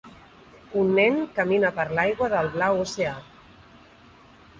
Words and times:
Un 0.83 0.87
nen 0.99 1.19
camina 1.35 1.69
per 1.75 1.85
l'aigua 1.99 2.31
del 2.35 2.49
blau 2.55 2.81
oceà. 2.87 3.13